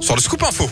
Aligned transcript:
sur 0.00 0.14
le 0.14 0.20
Scoop 0.20 0.42
Info. 0.42 0.68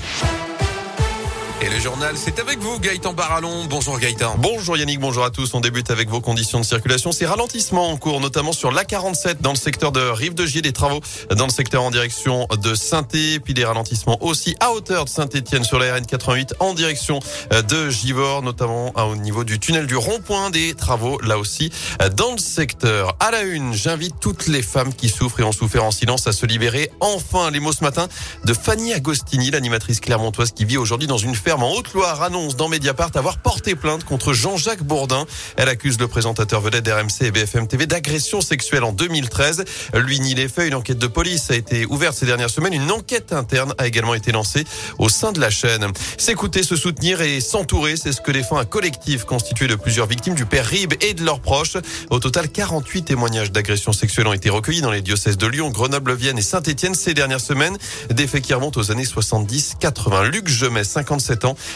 Et 1.64 1.70
le 1.70 1.78
c'est 2.16 2.38
avec 2.40 2.58
vous, 2.58 2.78
Gaëtan 2.78 3.14
Barallon. 3.14 3.64
Bonjour 3.70 3.98
Gaëtan. 3.98 4.36
Bonjour 4.38 4.76
Yannick, 4.76 5.00
bonjour 5.00 5.24
à 5.24 5.30
tous. 5.30 5.54
On 5.54 5.60
débute 5.60 5.90
avec 5.90 6.10
vos 6.10 6.20
conditions 6.20 6.60
de 6.60 6.64
circulation. 6.64 7.10
C'est 7.10 7.24
ralentissement 7.24 7.90
en 7.90 7.96
cours, 7.96 8.20
notamment 8.20 8.52
sur 8.52 8.70
l'A47 8.70 9.40
dans 9.40 9.52
le 9.52 9.56
secteur 9.56 9.90
de 9.90 10.00
Rive-de-Gier, 10.00 10.60
des 10.60 10.74
travaux 10.74 11.00
dans 11.34 11.46
le 11.46 11.50
secteur 11.50 11.82
en 11.82 11.90
direction 11.90 12.46
de 12.60 12.74
saint 12.74 13.02
puis 13.02 13.54
des 13.54 13.64
ralentissements 13.64 14.22
aussi 14.22 14.56
à 14.60 14.72
hauteur 14.72 15.06
de 15.06 15.08
Saint-Etienne 15.08 15.64
sur 15.64 15.78
la 15.78 15.98
RN88 15.98 16.52
en 16.60 16.74
direction 16.74 17.20
de 17.50 17.88
Givors, 17.88 18.42
notamment 18.42 18.92
au 18.98 19.16
niveau 19.16 19.44
du 19.44 19.58
tunnel 19.58 19.86
du 19.86 19.96
rond-point 19.96 20.50
des 20.50 20.74
travaux, 20.74 21.18
là 21.22 21.38
aussi 21.38 21.70
dans 22.16 22.32
le 22.32 22.38
secteur. 22.38 23.16
À 23.20 23.30
la 23.30 23.40
une, 23.42 23.72
j'invite 23.72 24.16
toutes 24.20 24.48
les 24.48 24.62
femmes 24.62 24.92
qui 24.92 25.08
souffrent 25.08 25.40
et 25.40 25.44
ont 25.44 25.52
souffert 25.52 25.84
en 25.84 25.90
silence 25.90 26.26
à 26.26 26.32
se 26.32 26.44
libérer. 26.44 26.90
Enfin, 27.00 27.50
les 27.50 27.60
mots 27.60 27.72
ce 27.72 27.84
matin 27.84 28.08
de 28.44 28.52
Fanny 28.52 28.92
Agostini, 28.92 29.50
l'animatrice 29.50 30.00
clermontoise 30.00 30.52
qui 30.52 30.66
vit 30.66 30.76
aujourd'hui 30.76 31.06
dans 31.06 31.18
une 31.18 31.34
ferme 31.34 31.53
Haute-Loire 31.62 32.22
annonce 32.22 32.56
dans 32.56 32.68
Mediapart 32.68 33.10
avoir 33.14 33.38
porté 33.38 33.76
plainte 33.76 34.04
contre 34.04 34.32
Jean-Jacques 34.32 34.82
Bourdin. 34.82 35.24
Elle 35.56 35.68
accuse 35.68 36.00
le 36.00 36.08
présentateur 36.08 36.60
vedette 36.60 36.84
d'RMC 36.84 37.22
et 37.22 37.30
BFM 37.30 37.68
TV 37.68 37.86
d'agression 37.86 38.40
sexuelle 38.40 38.82
en 38.82 38.92
2013. 38.92 39.64
Lui 39.94 40.18
nie 40.18 40.34
les 40.34 40.48
faits. 40.48 40.66
Une 40.66 40.74
enquête 40.74 40.98
de 40.98 41.06
police 41.06 41.50
a 41.50 41.54
été 41.54 41.86
ouverte 41.86 42.16
ces 42.16 42.26
dernières 42.26 42.50
semaines. 42.50 42.72
Une 42.72 42.90
enquête 42.90 43.32
interne 43.32 43.72
a 43.78 43.86
également 43.86 44.14
été 44.14 44.32
lancée 44.32 44.64
au 44.98 45.08
sein 45.08 45.32
de 45.32 45.40
la 45.40 45.50
chaîne. 45.50 45.86
S'écouter, 46.18 46.62
se 46.62 46.76
soutenir 46.76 47.20
et 47.20 47.40
s'entourer, 47.40 47.96
c'est 47.96 48.12
ce 48.12 48.20
que 48.20 48.32
défend 48.32 48.58
un 48.58 48.64
collectif 48.64 49.24
constitué 49.24 49.68
de 49.68 49.76
plusieurs 49.76 50.06
victimes 50.06 50.34
du 50.34 50.46
père 50.46 50.66
Rib 50.66 50.94
et 51.00 51.14
de 51.14 51.24
leurs 51.24 51.40
proches. 51.40 51.76
Au 52.10 52.18
total, 52.18 52.48
48 52.48 53.04
témoignages 53.04 53.52
d'agression 53.52 53.92
sexuelle 53.92 54.26
ont 54.26 54.32
été 54.32 54.50
recueillis 54.50 54.80
dans 54.80 54.90
les 54.90 55.02
diocèses 55.02 55.38
de 55.38 55.46
Lyon, 55.46 55.70
Grenoble, 55.70 56.14
Vienne 56.14 56.38
et 56.38 56.42
Saint-Étienne 56.42 56.94
ces 56.94 57.14
dernières 57.14 57.40
semaines. 57.40 57.76
Des 58.10 58.26
faits 58.26 58.42
qui 58.42 58.54
remontent 58.54 58.80
aux 58.80 58.90
années 58.90 59.04
70-80. 59.04 60.24
Luc 60.30 60.48
Gemet, 60.48 60.84
57 60.84 61.33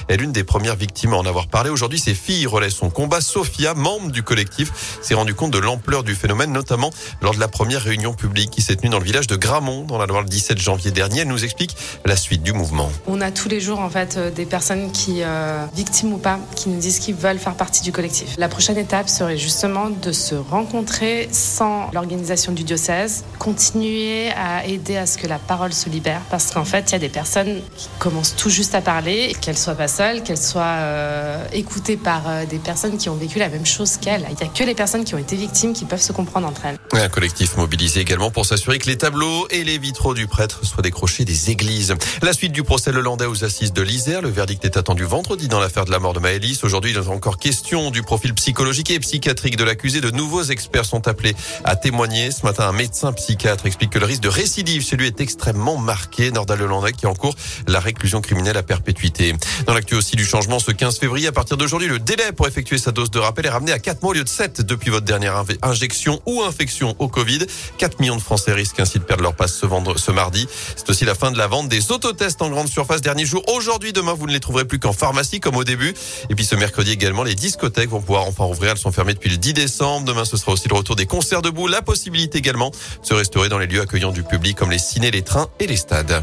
est 0.08 0.16
l'une 0.16 0.32
des 0.32 0.44
premières 0.44 0.76
victimes 0.76 1.12
à 1.12 1.16
en 1.16 1.26
avoir 1.26 1.48
parlé. 1.48 1.70
Aujourd'hui, 1.70 1.98
ses 1.98 2.14
filles 2.14 2.46
relaient 2.46 2.70
son 2.70 2.90
combat. 2.90 3.20
Sophia, 3.20 3.74
membre 3.74 4.10
du 4.10 4.22
collectif, 4.22 4.98
s'est 5.02 5.14
rendu 5.14 5.34
compte 5.34 5.52
de 5.52 5.58
l'ampleur 5.58 6.02
du 6.02 6.14
phénomène, 6.14 6.52
notamment 6.52 6.90
lors 7.20 7.34
de 7.34 7.40
la 7.40 7.48
première 7.48 7.82
réunion 7.82 8.14
publique 8.14 8.50
qui 8.50 8.62
s'est 8.62 8.76
tenue 8.76 8.90
dans 8.90 8.98
le 8.98 9.04
village 9.04 9.26
de 9.26 9.36
Gramont, 9.36 9.84
dans 9.84 9.98
la 9.98 10.06
Loire, 10.06 10.22
le 10.22 10.28
17 10.28 10.58
janvier 10.58 10.90
dernier. 10.90 11.20
Elle 11.20 11.28
nous 11.28 11.44
explique 11.44 11.76
la 12.04 12.16
suite 12.16 12.42
du 12.42 12.52
mouvement. 12.52 12.90
On 13.06 13.20
a 13.20 13.30
tous 13.30 13.48
les 13.48 13.60
jours, 13.60 13.80
en 13.80 13.90
fait, 13.90 14.16
euh, 14.16 14.30
des 14.30 14.46
personnes 14.46 14.92
qui, 14.92 15.22
euh, 15.22 15.64
victimes 15.74 16.12
ou 16.12 16.18
pas, 16.18 16.38
qui 16.54 16.68
nous 16.68 16.78
disent 16.78 16.98
qu'ils 16.98 17.14
veulent 17.14 17.38
faire 17.38 17.54
partie 17.54 17.82
du 17.82 17.92
collectif. 17.92 18.34
La 18.38 18.48
prochaine 18.48 18.78
étape 18.78 19.08
serait 19.08 19.38
justement 19.38 19.90
de 19.90 20.12
se 20.12 20.34
rencontrer 20.34 21.28
sans 21.32 21.90
l'organisation 21.92 22.52
du 22.52 22.64
diocèse, 22.64 23.24
continuer 23.38 24.30
à 24.30 24.66
aider 24.66 24.96
à 24.96 25.06
ce 25.06 25.18
que 25.18 25.26
la 25.26 25.38
parole 25.38 25.72
se 25.72 25.88
libère, 25.88 26.20
parce 26.30 26.50
qu'en 26.50 26.64
fait, 26.64 26.90
il 26.90 26.92
y 26.92 26.96
a 26.96 26.98
des 26.98 27.08
personnes 27.08 27.60
qui 27.76 27.88
commencent 27.98 28.36
tout 28.36 28.50
juste 28.50 28.74
à 28.74 28.80
parler, 28.80 29.34
qu'elles 29.48 29.56
soit 29.56 29.76
pas 29.76 29.88
seule, 29.88 30.22
qu'elle 30.22 30.36
soit 30.36 30.60
euh, 30.60 31.42
écoutée 31.54 31.96
par 31.96 32.28
euh, 32.28 32.44
des 32.44 32.58
personnes 32.58 32.98
qui 32.98 33.08
ont 33.08 33.14
vécu 33.14 33.38
la 33.38 33.48
même 33.48 33.64
chose 33.64 33.96
qu'elle. 33.96 34.26
Il 34.28 34.36
n'y 34.36 34.42
a 34.42 34.52
que 34.52 34.62
les 34.62 34.74
personnes 34.74 35.04
qui 35.04 35.14
ont 35.14 35.18
été 35.18 35.36
victimes 35.36 35.72
qui 35.72 35.86
peuvent 35.86 36.02
se 36.02 36.12
comprendre 36.12 36.46
entre 36.46 36.66
elles. 36.66 36.76
Un 36.92 37.08
collectif 37.08 37.56
mobilisé 37.56 38.00
également 38.00 38.30
pour 38.30 38.44
s'assurer 38.44 38.78
que 38.78 38.88
les 38.88 38.98
tableaux 38.98 39.48
et 39.48 39.64
les 39.64 39.78
vitraux 39.78 40.12
du 40.12 40.26
prêtre 40.26 40.66
soient 40.66 40.82
décrochés 40.82 41.24
des 41.24 41.48
églises. 41.48 41.94
La 42.20 42.34
suite 42.34 42.52
du 42.52 42.62
procès 42.62 42.92
Lelandais 42.92 43.24
aux 43.24 43.42
assises 43.42 43.72
de 43.72 43.80
l'Isère. 43.80 44.20
Le 44.20 44.28
verdict 44.28 44.66
est 44.66 44.76
attendu 44.76 45.04
vendredi 45.04 45.48
dans 45.48 45.60
l'affaire 45.60 45.86
de 45.86 45.92
la 45.92 45.98
mort 45.98 46.12
de 46.12 46.20
Maëlys. 46.20 46.62
Aujourd'hui, 46.62 46.90
il 46.90 46.98
est 46.98 47.08
encore 47.08 47.38
question 47.38 47.90
du 47.90 48.02
profil 48.02 48.34
psychologique 48.34 48.90
et 48.90 49.00
psychiatrique 49.00 49.56
de 49.56 49.64
l'accusé. 49.64 50.02
De 50.02 50.10
nouveaux 50.10 50.42
experts 50.42 50.84
sont 50.84 51.08
appelés 51.08 51.34
à 51.64 51.74
témoigner. 51.74 52.32
Ce 52.32 52.44
matin, 52.44 52.68
un 52.68 52.72
médecin 52.72 53.14
psychiatre 53.14 53.64
explique 53.64 53.92
que 53.92 53.98
le 53.98 54.04
risque 54.04 54.24
de 54.24 54.28
récidive 54.28 54.84
chez 54.84 54.96
lui 54.96 55.06
est 55.06 55.22
extrêmement 55.22 55.78
marqué. 55.78 56.30
Nordal 56.32 56.58
Lelandais 56.58 56.92
qui 56.92 57.06
encourt 57.06 57.34
la 57.66 57.80
réclusion 57.80 58.20
criminelle 58.20 58.58
à 58.58 58.62
perpétuité. 58.62 59.32
Dans 59.66 59.74
l'actu 59.74 59.94
aussi 59.94 60.16
du 60.16 60.24
changement, 60.24 60.58
ce 60.58 60.70
15 60.70 60.98
février, 60.98 61.28
à 61.28 61.32
partir 61.32 61.56
d'aujourd'hui, 61.56 61.88
le 61.88 61.98
délai 61.98 62.32
pour 62.32 62.46
effectuer 62.46 62.78
sa 62.78 62.92
dose 62.92 63.10
de 63.10 63.18
rappel 63.18 63.46
est 63.46 63.50
ramené 63.50 63.72
à 63.72 63.78
4 63.78 64.02
mois 64.02 64.10
au 64.10 64.14
lieu 64.14 64.24
de 64.24 64.28
7 64.28 64.62
depuis 64.62 64.90
votre 64.90 65.04
dernière 65.04 65.44
injection 65.62 66.20
ou 66.26 66.42
infection 66.42 66.94
au 66.98 67.08
Covid. 67.08 67.46
4 67.78 68.00
millions 68.00 68.16
de 68.16 68.20
Français 68.20 68.52
risquent 68.52 68.80
ainsi 68.80 68.98
de 68.98 69.04
perdre 69.04 69.22
leur 69.22 69.34
passe 69.34 69.54
ce, 69.54 69.66
vendre, 69.66 69.98
ce 69.98 70.10
mardi. 70.10 70.46
C'est 70.76 70.88
aussi 70.90 71.04
la 71.04 71.14
fin 71.14 71.30
de 71.30 71.38
la 71.38 71.46
vente 71.46 71.68
des 71.68 71.92
autotests 71.92 72.42
en 72.42 72.50
grande 72.50 72.68
surface. 72.68 73.00
Dernier 73.00 73.24
jour, 73.24 73.42
aujourd'hui, 73.48 73.92
demain, 73.92 74.14
vous 74.14 74.26
ne 74.26 74.32
les 74.32 74.40
trouverez 74.40 74.64
plus 74.64 74.78
qu'en 74.78 74.92
pharmacie 74.92 75.40
comme 75.40 75.56
au 75.56 75.64
début. 75.64 75.94
Et 76.30 76.34
puis 76.34 76.44
ce 76.44 76.54
mercredi 76.54 76.92
également, 76.92 77.22
les 77.22 77.34
discothèques 77.34 77.90
vont 77.90 78.00
pouvoir 78.00 78.26
enfin 78.26 78.44
rouvrir. 78.44 78.72
Elles 78.72 78.78
sont 78.78 78.92
fermées 78.92 79.14
depuis 79.14 79.30
le 79.30 79.36
10 79.36 79.54
décembre. 79.54 80.06
Demain, 80.06 80.24
ce 80.24 80.36
sera 80.36 80.52
aussi 80.52 80.68
le 80.68 80.74
retour 80.74 80.96
des 80.96 81.06
concerts 81.06 81.42
debout. 81.42 81.68
La 81.68 81.82
possibilité 81.82 82.38
également 82.38 82.70
de 82.70 82.76
se 83.06 83.14
restaurer 83.14 83.48
dans 83.48 83.58
les 83.58 83.66
lieux 83.66 83.80
accueillants 83.80 84.12
du 84.12 84.22
public 84.22 84.56
comme 84.56 84.70
les 84.70 84.78
cinés, 84.78 85.10
les 85.10 85.22
trains 85.22 85.48
et 85.60 85.66
les 85.66 85.76
stades. 85.76 86.22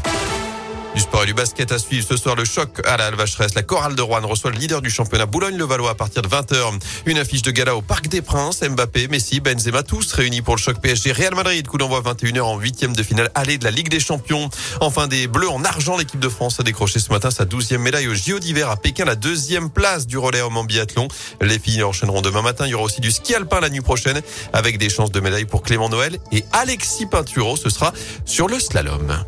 Du 0.96 1.02
sport 1.02 1.24
et 1.24 1.26
du 1.26 1.34
basket 1.34 1.72
à 1.72 1.78
suivre 1.78 2.06
ce 2.08 2.16
soir, 2.16 2.36
le 2.36 2.46
choc 2.46 2.80
à 2.86 2.96
la 2.96 3.08
Alvacheresse. 3.08 3.54
La 3.54 3.62
chorale 3.62 3.94
de 3.96 4.00
Rouen 4.00 4.26
reçoit 4.26 4.50
le 4.50 4.56
leader 4.56 4.80
du 4.80 4.88
championnat 4.88 5.26
Boulogne-le-Valois 5.26 5.90
à 5.90 5.94
partir 5.94 6.22
de 6.22 6.28
20h. 6.28 6.80
Une 7.04 7.18
affiche 7.18 7.42
de 7.42 7.50
gala 7.50 7.76
au 7.76 7.82
Parc 7.82 8.08
des 8.08 8.22
Princes. 8.22 8.62
Mbappé, 8.62 9.08
Messi, 9.08 9.40
Benzema, 9.40 9.82
tous 9.82 10.10
réunis 10.14 10.40
pour 10.40 10.56
le 10.56 10.58
choc 10.58 10.80
PSG 10.80 11.12
Real 11.12 11.34
Madrid. 11.34 11.68
Coup 11.68 11.76
d'envoi 11.76 12.00
21h 12.00 12.40
en 12.40 12.58
huitième 12.58 12.96
de 12.96 13.02
finale 13.02 13.30
aller 13.34 13.58
de 13.58 13.64
la 13.64 13.72
Ligue 13.72 13.90
des 13.90 14.00
Champions. 14.00 14.48
Enfin, 14.80 15.06
des 15.06 15.26
Bleus 15.26 15.50
en 15.50 15.64
argent. 15.64 15.98
L'équipe 15.98 16.18
de 16.18 16.30
France 16.30 16.60
a 16.60 16.62
décroché 16.62 16.98
ce 16.98 17.12
matin 17.12 17.30
sa 17.30 17.44
douzième 17.44 17.82
médaille 17.82 18.08
au 18.08 18.14
JO 18.14 18.38
d'hiver 18.38 18.70
à 18.70 18.76
Pékin, 18.76 19.04
la 19.04 19.16
deuxième 19.16 19.68
place 19.68 20.06
du 20.06 20.16
relais 20.16 20.40
homme 20.40 20.56
en 20.56 20.64
biathlon. 20.64 21.08
Les 21.42 21.58
filles 21.58 21.82
enchaîneront 21.82 22.22
demain 22.22 22.40
matin. 22.40 22.64
Il 22.64 22.70
y 22.70 22.74
aura 22.74 22.84
aussi 22.84 23.02
du 23.02 23.10
ski 23.10 23.34
alpin 23.34 23.60
la 23.60 23.68
nuit 23.68 23.82
prochaine 23.82 24.22
avec 24.54 24.78
des 24.78 24.88
chances 24.88 25.12
de 25.12 25.20
médaille 25.20 25.44
pour 25.44 25.60
Clément 25.60 25.90
Noël 25.90 26.16
et 26.32 26.46
Alexis 26.52 27.04
Pinturo. 27.04 27.58
Ce 27.58 27.68
sera 27.68 27.92
sur 28.24 28.48
le 28.48 28.58
slalom. 28.58 29.26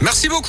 Merci 0.00 0.28
beaucoup. 0.28 0.46